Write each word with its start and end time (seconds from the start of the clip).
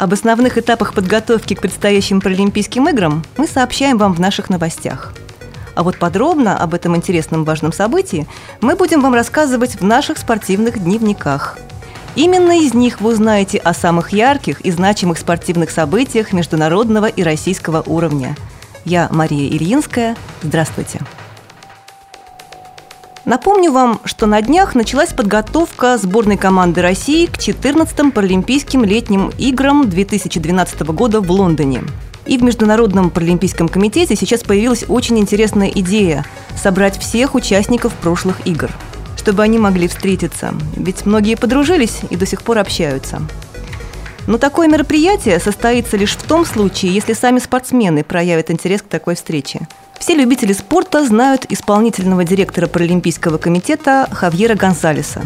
Об 0.00 0.14
основных 0.14 0.56
этапах 0.56 0.94
подготовки 0.94 1.52
к 1.52 1.60
предстоящим 1.60 2.22
Паралимпийским 2.22 2.88
играм 2.88 3.22
мы 3.36 3.46
сообщаем 3.46 3.98
вам 3.98 4.14
в 4.14 4.18
наших 4.18 4.48
новостях. 4.48 5.12
А 5.74 5.82
вот 5.82 5.98
подробно 5.98 6.56
об 6.56 6.72
этом 6.72 6.96
интересном 6.96 7.44
важном 7.44 7.70
событии 7.70 8.26
мы 8.62 8.76
будем 8.76 9.02
вам 9.02 9.12
рассказывать 9.12 9.78
в 9.78 9.84
наших 9.84 10.16
спортивных 10.16 10.82
дневниках. 10.82 11.58
Именно 12.16 12.60
из 12.60 12.72
них 12.72 13.02
вы 13.02 13.10
узнаете 13.10 13.58
о 13.58 13.74
самых 13.74 14.14
ярких 14.14 14.62
и 14.62 14.70
значимых 14.70 15.18
спортивных 15.18 15.70
событиях 15.70 16.32
международного 16.32 17.04
и 17.04 17.22
российского 17.22 17.82
уровня. 17.82 18.36
Я 18.86 19.06
Мария 19.10 19.54
Ильинская. 19.54 20.16
Здравствуйте. 20.42 21.00
Напомню 23.30 23.70
вам, 23.70 24.00
что 24.06 24.26
на 24.26 24.42
днях 24.42 24.74
началась 24.74 25.12
подготовка 25.12 25.96
сборной 25.98 26.36
команды 26.36 26.82
России 26.82 27.26
к 27.26 27.38
14-м 27.38 28.10
Паралимпийским 28.10 28.84
летним 28.84 29.30
играм 29.38 29.88
2012 29.88 30.80
года 30.80 31.20
в 31.20 31.30
Лондоне. 31.30 31.84
И 32.26 32.38
в 32.38 32.42
Международном 32.42 33.08
паралимпийском 33.08 33.68
комитете 33.68 34.16
сейчас 34.16 34.42
появилась 34.42 34.84
очень 34.88 35.16
интересная 35.20 35.68
идея– 35.68 36.26
собрать 36.60 36.98
всех 36.98 37.36
участников 37.36 37.94
прошлых 37.94 38.44
игр, 38.48 38.68
чтобы 39.16 39.44
они 39.44 39.60
могли 39.60 39.86
встретиться. 39.86 40.52
Ведь 40.74 41.06
многие 41.06 41.36
подружились 41.36 42.00
и 42.10 42.16
до 42.16 42.26
сих 42.26 42.42
пор 42.42 42.58
общаются. 42.58 43.22
Но 44.26 44.38
такое 44.38 44.68
мероприятие 44.68 45.38
состоится 45.40 45.96
лишь 45.96 46.16
в 46.16 46.22
том 46.22 46.44
случае, 46.44 46.94
если 46.94 47.12
сами 47.12 47.38
спортсмены 47.38 48.04
проявят 48.04 48.50
интерес 48.50 48.82
к 48.82 48.88
такой 48.88 49.14
встрече– 49.14 49.66
все 50.00 50.14
любители 50.14 50.54
спорта 50.54 51.04
знают 51.04 51.44
исполнительного 51.50 52.24
директора 52.24 52.66
Паралимпийского 52.66 53.36
комитета 53.36 54.08
Хавьера 54.10 54.54
Гонсалеса. 54.54 55.22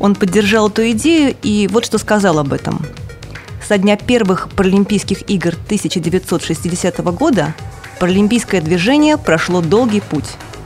Он 0.00 0.16
поддержал 0.16 0.68
эту 0.68 0.90
идею 0.90 1.36
и 1.42 1.68
вот 1.70 1.84
что 1.86 1.98
сказал 1.98 2.40
об 2.40 2.52
этом. 2.52 2.84
Со 3.66 3.78
дня 3.78 3.96
первых 3.96 4.48
Паралимпийских 4.50 5.30
игр 5.30 5.50
1960 5.50 6.98
года 7.14 7.54
паралимпийское 8.00 8.60
движение 8.60 9.16
прошло 9.16 9.60
долгий 9.60 10.00
путь– 10.00 10.28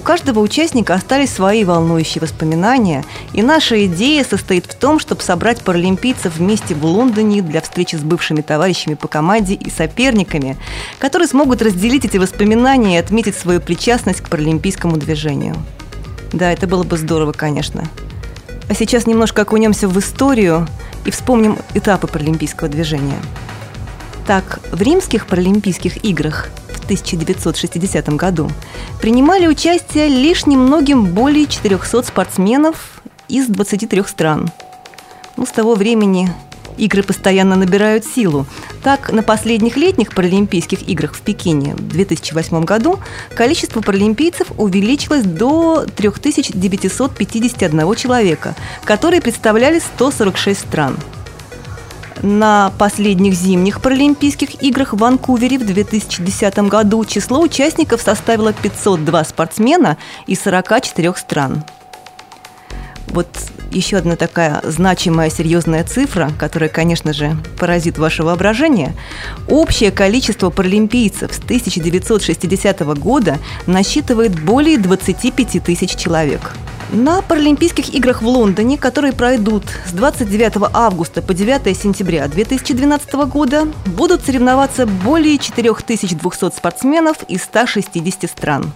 у 0.00 0.02
каждого 0.02 0.40
участника 0.40 0.94
остались 0.94 1.30
свои 1.30 1.62
волнующие 1.62 2.22
воспоминания, 2.22 3.04
и 3.34 3.42
наша 3.42 3.84
идея 3.84 4.24
состоит 4.24 4.64
в 4.64 4.74
том, 4.74 4.98
чтобы 4.98 5.20
собрать 5.20 5.60
паралимпийцев 5.60 6.36
вместе 6.36 6.74
в 6.74 6.86
Лондоне 6.86 7.42
для 7.42 7.60
встречи 7.60 7.96
с 7.96 8.00
бывшими 8.00 8.40
товарищами 8.40 8.94
по 8.94 9.08
команде 9.08 9.52
и 9.52 9.68
соперниками, 9.68 10.56
которые 10.98 11.28
смогут 11.28 11.60
разделить 11.60 12.06
эти 12.06 12.16
воспоминания 12.16 12.94
и 12.94 12.98
отметить 12.98 13.36
свою 13.36 13.60
причастность 13.60 14.22
к 14.22 14.30
паралимпийскому 14.30 14.96
движению. 14.96 15.54
Да, 16.32 16.50
это 16.50 16.66
было 16.66 16.82
бы 16.82 16.96
здорово, 16.96 17.32
конечно. 17.32 17.86
А 18.70 18.74
сейчас 18.74 19.06
немножко 19.06 19.42
окунемся 19.42 19.86
в 19.86 19.98
историю 19.98 20.66
и 21.04 21.10
вспомним 21.10 21.58
этапы 21.74 22.06
паралимпийского 22.06 22.70
движения. 22.70 23.20
Так, 24.26 24.60
в 24.72 24.80
римских 24.80 25.26
паралимпийских 25.26 26.02
играх 26.06 26.48
1960 26.90 28.08
году 28.16 28.50
принимали 29.00 29.46
участие 29.46 30.08
лишь 30.08 30.46
немногим 30.46 31.04
более 31.04 31.46
400 31.46 32.02
спортсменов 32.02 33.00
из 33.28 33.46
23 33.46 34.02
стран. 34.08 34.50
Ну, 35.36 35.46
с 35.46 35.50
того 35.50 35.76
времени 35.76 36.28
игры 36.76 37.04
постоянно 37.04 37.54
набирают 37.54 38.04
силу. 38.04 38.44
Так, 38.82 39.12
на 39.12 39.22
последних 39.22 39.76
летних 39.76 40.12
Паралимпийских 40.12 40.88
играх 40.88 41.14
в 41.14 41.20
Пекине 41.20 41.76
в 41.76 41.86
2008 41.86 42.64
году 42.64 42.98
количество 43.36 43.82
паралимпийцев 43.82 44.48
увеличилось 44.58 45.22
до 45.22 45.86
3951 45.94 47.94
человека, 47.94 48.56
которые 48.82 49.20
представляли 49.20 49.78
146 49.78 50.58
стран– 50.58 50.96
на 52.22 52.72
последних 52.78 53.34
зимних 53.34 53.80
Паралимпийских 53.80 54.62
играх 54.62 54.92
в 54.92 54.98
Ванкувере 54.98 55.58
в 55.58 55.66
2010 55.66 56.58
году 56.68 57.04
число 57.04 57.40
участников 57.40 58.02
составило 58.02 58.52
502 58.52 59.24
спортсмена 59.24 59.96
из 60.26 60.40
44 60.40 61.14
стран. 61.16 61.64
Вот 63.08 63.28
еще 63.72 63.96
одна 63.96 64.16
такая 64.16 64.60
значимая, 64.62 65.30
серьезная 65.30 65.84
цифра, 65.84 66.30
которая, 66.38 66.68
конечно 66.68 67.12
же, 67.12 67.36
поразит 67.58 67.98
ваше 67.98 68.22
воображение. 68.22 68.94
Общее 69.48 69.90
количество 69.90 70.50
паралимпийцев 70.50 71.32
с 71.32 71.38
1960 71.38 72.80
года 72.98 73.38
насчитывает 73.66 74.38
более 74.40 74.78
25 74.78 75.62
тысяч 75.64 75.96
человек– 75.96 76.40
на 76.92 77.22
Паралимпийских 77.22 77.94
играх 77.94 78.22
в 78.22 78.26
Лондоне, 78.26 78.78
которые 78.78 79.12
пройдут 79.12 79.64
с 79.86 79.92
29 79.92 80.70
августа 80.72 81.22
по 81.22 81.34
9 81.34 81.76
сентября 81.76 82.26
2012 82.28 83.12
года, 83.26 83.68
будут 83.86 84.24
соревноваться 84.24 84.86
более 84.86 85.38
4200 85.38 86.56
спортсменов 86.56 87.22
из 87.28 87.42
160 87.44 88.30
стран. 88.30 88.72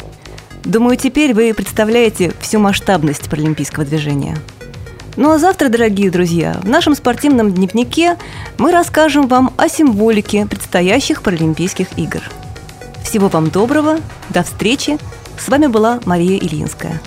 Думаю, 0.64 0.97
теперь 0.97 1.34
вы 1.34 1.52
представляете 1.52 2.32
всю 2.41 2.58
масштабность 2.58 3.28
паралимпийского 3.28 3.84
движения. 3.84 4.38
Ну 5.16 5.31
а 5.31 5.38
завтра, 5.38 5.69
дорогие 5.69 6.10
друзья, 6.10 6.58
в 6.62 6.69
нашем 6.69 6.94
спортивном 6.94 7.52
дневнике 7.52 8.16
мы 8.58 8.72
расскажем 8.72 9.28
вам 9.28 9.52
о 9.56 9.69
символике 9.69 10.46
предстоящих 10.46 11.22
Паралимпийских 11.22 11.86
игр. 11.96 12.22
Всего 13.04 13.28
вам 13.28 13.50
доброго, 13.50 13.98
до 14.31 14.42
встречи. 14.42 14.98
С 15.38 15.48
вами 15.48 15.66
была 15.66 16.00
Мария 16.04 16.38
Ильинская. 16.38 17.00